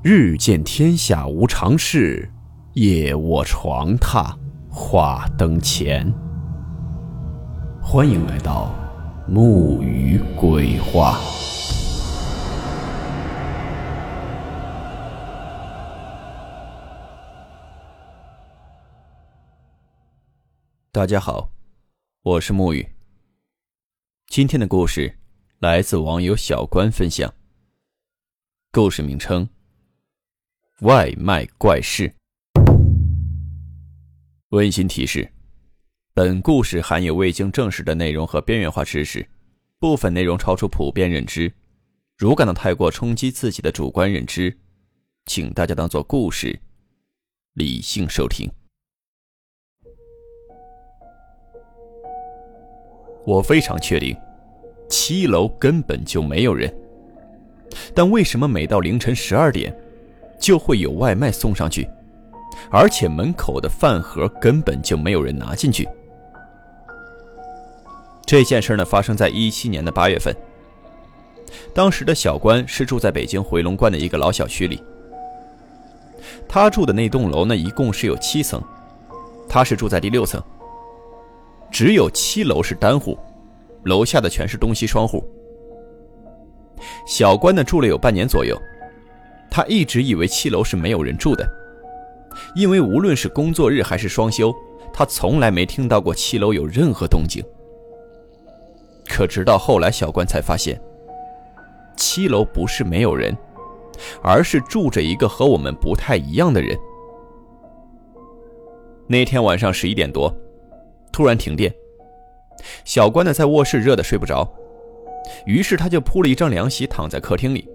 [0.00, 2.30] 日见天下无常事，
[2.74, 4.32] 夜卧床榻
[4.70, 6.08] 话灯前。
[7.82, 8.72] 欢迎来到
[9.26, 11.18] 木鱼鬼话。
[20.92, 21.50] 大家好，
[22.22, 22.88] 我是木鱼。
[24.28, 25.18] 今天的故事
[25.58, 27.34] 来自网友小关分享。
[28.70, 29.48] 故事名称。
[30.82, 32.12] 外卖怪事。
[34.50, 35.28] 温馨提示：
[36.14, 39.28] 本故事含有未经证实的内容和边缘化知识，
[39.80, 41.52] 部分内容超出普遍认知。
[42.16, 44.56] 如感到太过冲击自己的主观认知，
[45.26, 46.56] 请大家当做故事，
[47.54, 48.48] 理性收听。
[53.26, 54.16] 我非常确定，
[54.88, 56.72] 七楼根本就没有人。
[57.92, 59.76] 但为什么每到凌晨十二点？
[60.38, 61.88] 就会有外卖送上去，
[62.70, 65.88] 而且门口的饭盒根本就没有人拿进去。
[68.24, 70.34] 这件事呢，发生在一七年的八月份。
[71.74, 74.82] 当时的小关是住在北京回龙观的一个老小区里。
[76.46, 78.62] 他住的那栋楼呢，一共是有七层，
[79.48, 80.42] 他是住在第六层。
[81.70, 83.18] 只有七楼是单户，
[83.84, 85.22] 楼下的全是东西双户。
[87.06, 88.58] 小关呢，住了有半年左右。
[89.50, 91.48] 他一直以为七楼是没有人住的，
[92.54, 94.54] 因为无论是工作日还是双休，
[94.92, 97.44] 他从来没听到过七楼有任何动静。
[99.06, 100.80] 可直到后来，小关才发现，
[101.96, 103.36] 七楼不是没有人，
[104.22, 106.78] 而是住着一个和我们不太一样的人。
[109.06, 110.32] 那天晚上十一点多，
[111.10, 111.74] 突然停电，
[112.84, 114.46] 小关呢在卧室热得睡不着，
[115.46, 117.66] 于是他就铺了一张凉席躺在客厅里。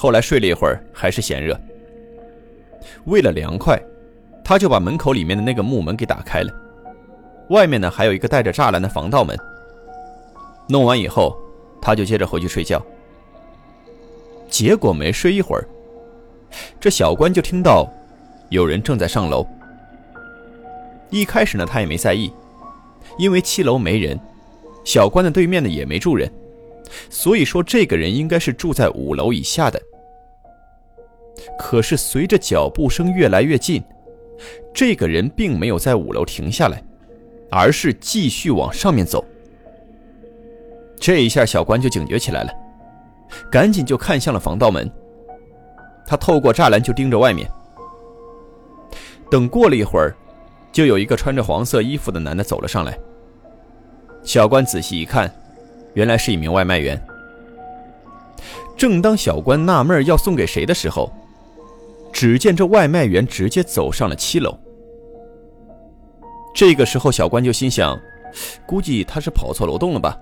[0.00, 1.60] 后来睡了一会儿，还是嫌热。
[3.06, 3.76] 为了凉快，
[4.44, 6.52] 他就把门口里面的那个木门给打开了。
[7.48, 9.36] 外面呢还有一个带着栅栏的防盗门。
[10.68, 11.36] 弄完以后，
[11.82, 12.80] 他就接着回去睡觉。
[14.48, 15.66] 结果没睡一会儿，
[16.78, 17.92] 这小关就听到
[18.50, 19.44] 有人正在上楼。
[21.10, 22.32] 一开始呢，他也没在意，
[23.18, 24.16] 因为七楼没人，
[24.84, 26.30] 小关的对面呢也没住人，
[27.10, 29.80] 所以说这个人应该是住在五楼以下的。
[31.58, 33.82] 可是随着脚步声越来越近，
[34.74, 36.82] 这个人并没有在五楼停下来，
[37.50, 39.24] 而是继续往上面走。
[41.00, 42.52] 这一下，小关就警觉起来了，
[43.50, 44.90] 赶紧就看向了防盗门。
[46.06, 47.48] 他透过栅栏就盯着外面。
[49.30, 50.16] 等过了一会儿，
[50.72, 52.98] 就有一个穿着黄色衣服的男的走了上来。
[54.22, 55.32] 小关仔细一看，
[55.98, 56.96] 原来是一名外卖员。
[58.76, 61.12] 正当小关纳闷要送给谁的时候，
[62.12, 64.56] 只见这外卖员直接走上了七楼。
[66.54, 67.98] 这个时候，小关就心想，
[68.64, 70.16] 估计他是跑错楼栋了吧？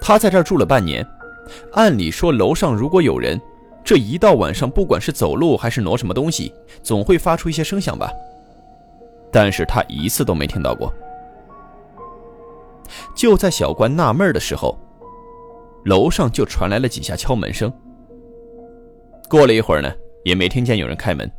[0.00, 1.06] 他在这儿住了半年，
[1.74, 3.38] 按理说楼上如果有人，
[3.84, 8.10] 这一到晚上，不管是走路还是挪什么东西，总会发出一些声响吧？
[9.30, 10.90] 但是他一次都没听到过。
[13.14, 14.78] 就在小关纳闷的时候，
[15.86, 17.72] 楼上就传来了几下敲门声。
[19.28, 19.90] 过了一会儿呢。
[20.26, 21.30] 也没听见有人开门，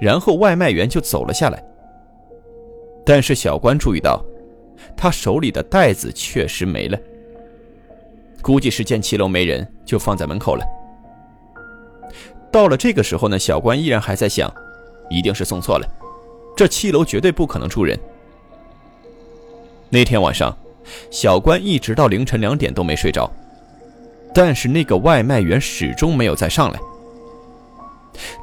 [0.00, 1.64] 然后外卖员就走了下来。
[3.06, 4.20] 但是小关注意到，
[4.96, 6.98] 他手里的袋子确实没了，
[8.42, 10.64] 估计是见七楼没人，就放在门口了。
[12.50, 14.52] 到了这个时候呢，小关依然还在想，
[15.08, 15.86] 一定是送错了，
[16.56, 17.96] 这七楼绝对不可能住人。
[19.90, 20.52] 那天晚上，
[21.08, 23.30] 小关一直到凌晨两点都没睡着，
[24.34, 26.80] 但是那个外卖员始终没有再上来。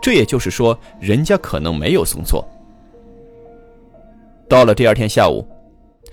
[0.02, 2.48] 这也就是说，人家可能没有送错。
[4.48, 5.48] 到了第二天下午，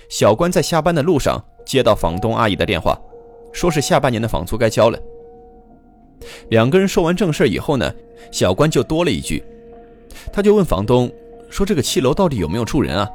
[0.09, 2.99] 小关在下班的路上接到房东阿姨的电话，
[3.53, 4.99] 说是下半年的房租该交了。
[6.51, 7.93] 两个人说完正事以后呢，
[8.31, 9.43] 小关就多了一句，
[10.33, 11.11] 他就问房东
[11.51, 13.09] 说：“这个七楼到底有没有住人啊？”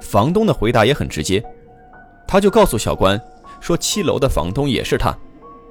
[0.00, 1.42] 房东的回答也很直接，
[2.26, 3.20] 他就告诉小关
[3.60, 5.16] 说：“七楼的房东也是他，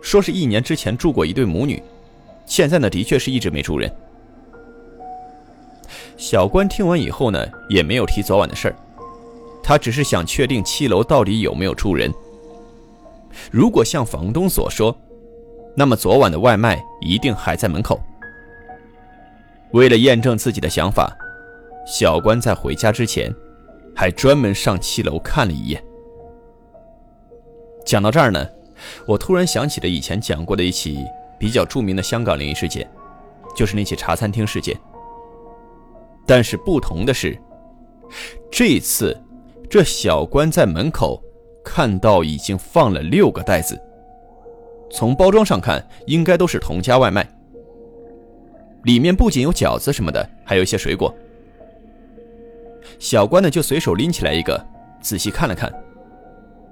[0.01, 1.81] 说是一年之前住过一对母女。”
[2.45, 3.91] 现在呢，的确是一直没住人。
[6.17, 8.75] 小关听完以后呢，也没有提昨晚的事儿，
[9.63, 12.11] 他只是想确定七楼到底有没有住人。
[13.51, 14.95] 如果像房东所说，
[15.75, 17.99] 那么昨晚的外卖一定还在门口。
[19.71, 21.15] 为了验证自己的想法，
[21.85, 23.33] 小关在回家之前，
[23.95, 25.81] 还专门上七楼看了一眼。
[27.89, 28.47] 讲到这儿呢，
[29.07, 31.03] 我突然想起了以前讲过的一起。
[31.39, 32.85] 比较著名的香港灵异事件，
[33.55, 34.77] 就是那起茶餐厅事件。
[36.27, 37.39] 但是不同的是，
[38.51, 39.17] 这次
[39.69, 41.23] 这小关在门口
[41.63, 43.81] 看到已经放了六个袋子，
[44.91, 47.25] 从包装上看应该都是同家外卖。
[48.83, 51.15] 里面不仅有饺子什么的，还有一些水果。
[52.99, 54.61] 小关呢就随手拎起来一个，
[55.01, 55.73] 仔细看了看，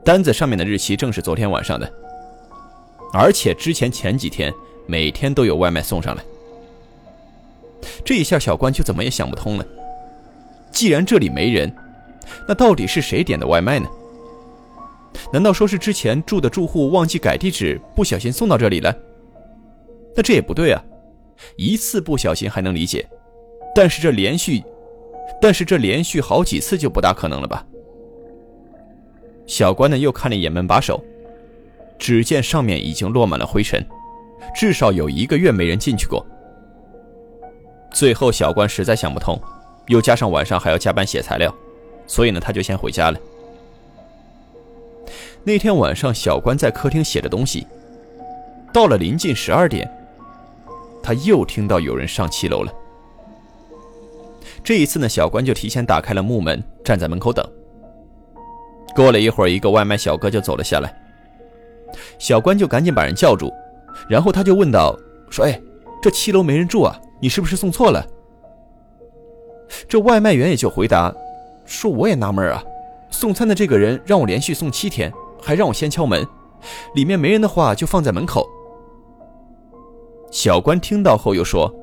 [0.08, 1.92] 单子上面的日期正是昨天晚上的，
[3.12, 4.54] 而且之前前几天
[4.86, 6.24] 每天都有外卖送上来。
[8.06, 9.66] 这一下小关就怎么也想不通了，
[10.72, 11.70] 既然这里没人，
[12.48, 13.90] 那到底是谁点的外卖呢？
[15.34, 18.96] 难道说是之前住的住户忘记改地址，不小心送到这里了？
[20.16, 20.82] 那这也不对啊。
[21.58, 23.06] 一次不小心还能理解，
[23.76, 24.64] 但是这连续，
[25.42, 27.66] 但是这连续好几次就不大可能了吧？
[29.48, 31.02] 小关呢又看了一眼门把手，
[31.98, 33.84] 只见上面已经落满了灰尘，
[34.54, 36.24] 至少有一个月没人进去过。
[37.92, 39.40] 最后小关实在想不通，
[39.88, 41.52] 又加上晚上还要加班写材料，
[42.06, 43.18] 所以呢他就先回家了。
[45.44, 47.66] 那天晚上小关在客厅写着东西，
[48.74, 49.90] 到了临近十二点。
[51.02, 52.74] 他又听到有人上七楼了。
[54.62, 57.50] 这一次呢，小关就提前打开了木门，站在门口等。
[58.98, 60.92] 过了一会儿，一个外卖小哥就走了下来。
[62.18, 63.54] 小关就赶紧把人叫住，
[64.10, 64.98] 然后他就问道
[65.30, 65.62] ：“说，哎，
[66.02, 67.00] 这七楼没人住啊？
[67.22, 68.04] 你是不是送错了？”
[69.88, 71.14] 这外卖员也就回答
[71.64, 72.64] ：“说我也纳闷啊，
[73.12, 76.26] 送餐的这个人让我连续送七天，还让我先敲门，
[76.96, 78.48] 里面没人的话就放在门口。”
[80.32, 81.74] 小关听到后又说：“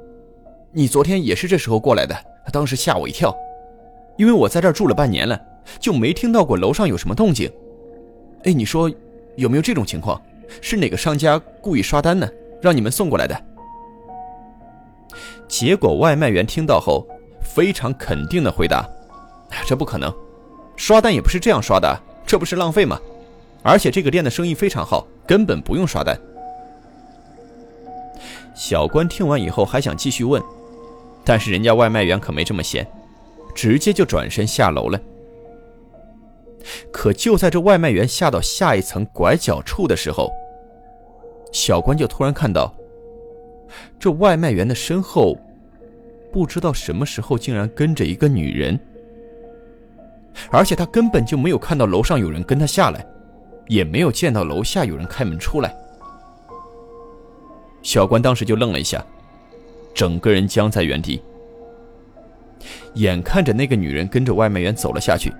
[0.72, 2.16] 你昨天也是这时候过来的，
[2.52, 3.34] 当时吓我一跳，
[4.18, 5.40] 因为我在这儿住了半年了，
[5.78, 7.50] 就没听到过楼上有什么动静。
[8.44, 8.90] 哎，你说
[9.36, 10.20] 有没有这种情况？
[10.60, 12.28] 是哪个商家故意刷单呢，
[12.60, 13.44] 让你们送过来的？”
[15.48, 17.06] 结果外卖员听到后
[17.42, 18.88] 非常肯定的回答
[19.66, 20.12] ：“这不可能，
[20.76, 23.00] 刷单也不是这样刷的，这不是浪费吗？
[23.62, 26.18] 而且这个店的生意非常好，根本不用刷单。”
[28.54, 30.40] 小关听完以后还想继续问，
[31.24, 32.86] 但是人家外卖员可没这么闲，
[33.54, 35.00] 直接就转身下楼了。
[36.90, 40.32] 可就在这外卖员下到下一层拐角处的时候，
[41.52, 42.74] 小关就突然看到，
[43.98, 45.36] 这外卖员的身后，
[46.32, 48.78] 不知道什么时候竟然跟着一个女人，
[50.50, 53.06] 而且他根本就没有看到楼上有人跟他下来，
[53.68, 55.76] 也没有见到楼下有人开门出来。
[57.82, 59.04] 小关当时就愣了一下，
[59.92, 61.22] 整个人僵在原地。
[62.94, 65.30] 眼看着那个女人跟着外卖员走了下去，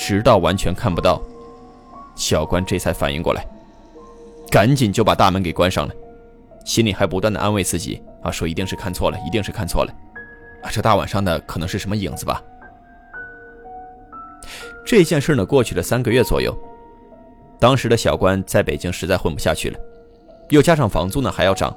[0.00, 1.20] 直到完全看不到，
[2.16, 3.46] 小关这才反应过来，
[4.50, 5.94] 赶紧就把大门给关上了，
[6.64, 9.92] 心里还不断的安慰自己啊，说一定是看错了，一定是看错了，
[10.62, 12.42] 啊，这大晚上的可能是什么影子吧。
[14.86, 16.56] 这件事呢，过去了三个月左右，
[17.58, 19.78] 当时的小关在北京实在混不下去了。
[20.48, 21.76] 又加上房租呢还要涨，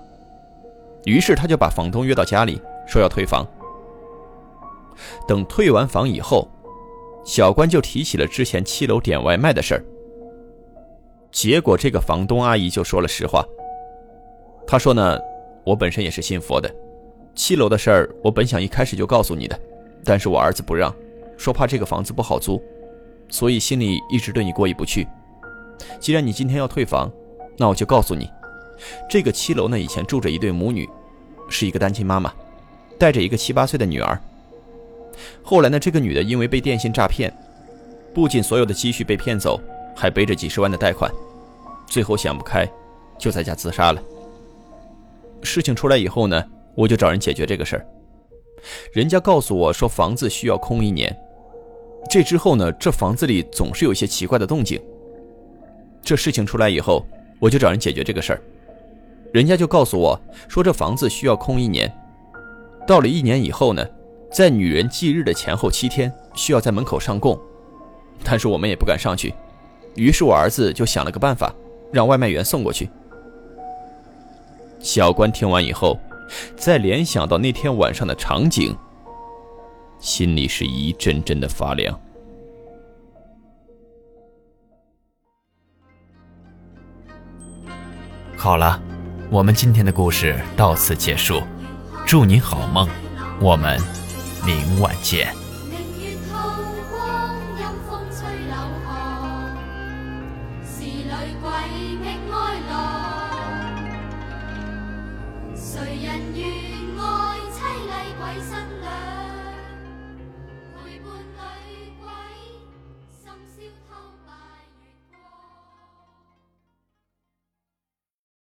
[1.04, 3.46] 于是他就把房东约到家里，说要退房。
[5.28, 6.48] 等退完房以后，
[7.24, 9.86] 小关就提起了之前七楼点外卖的事儿。
[11.32, 13.44] 结果这个房东阿姨就说了实话，
[14.68, 15.20] 她说呢，
[15.64, 16.70] 我本身也是信佛的，
[17.34, 19.60] 七楼的事儿我本想一开始就告诉你的，
[20.04, 20.94] 但是我儿子不让，
[21.38, 22.62] 说怕这个房子不好租，
[23.30, 25.08] 所以心里一直对你过意不去。
[26.00, 27.12] 既然你今天要退房，
[27.58, 28.30] 那我就告诉你。
[29.10, 30.88] 这个七楼呢，以前住着一对母女，
[31.50, 32.32] 是一个单亲妈妈，
[33.00, 34.22] 带着一个七八岁的女儿。
[35.42, 37.34] 后来呢，这个女的因为被电信诈骗，
[38.14, 39.60] 不仅所有的积蓄被骗走，
[39.96, 41.12] 还背着几十万的贷款，
[41.88, 42.68] 最后想不开，
[43.18, 44.02] 就在家自杀了。
[45.42, 46.44] 事情出来以后呢，
[46.76, 47.86] 我就找人解决这个事儿。
[48.94, 51.16] 人家告诉我说，房子需要空一年。
[52.10, 54.82] 这之后呢，这房子里总是有一些奇怪的动静。
[56.02, 57.06] 这事情出来以后，
[57.40, 58.42] 我就找人解决这个事儿。
[59.34, 61.92] 人家就告诉我说，这房子需要空一年，
[62.88, 63.86] 到了一年以后呢，
[64.34, 67.40] 在女人忌日的前后七天，需要在门口上供。
[68.24, 69.32] 但是我们也不敢上去，
[69.96, 71.54] 于是我儿子就想了个办法，
[71.92, 72.90] 让外卖员送过去。
[74.80, 76.00] 小关听完以后，
[76.56, 78.76] 再联想到那天晚上的场景，
[80.00, 81.98] 心里是一阵阵的发凉。
[88.36, 88.82] 好了。
[89.30, 91.42] 我们今天的故事到此结束，
[92.06, 92.88] 祝您好梦，
[93.42, 93.80] 我们
[94.46, 95.34] 明晚见。
[95.98, 96.18] 月
[97.88, 98.54] 光吹柳
[101.42, 101.50] 鬼
[105.56, 106.42] 谁人愿
[107.00, 107.02] 爱
[107.54, 107.58] 凄
[107.88, 108.52] 厉鬼新